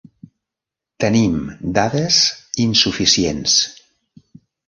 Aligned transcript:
Tenim 1.03 1.35
dades 1.75 2.17
insuficients. 2.65 3.59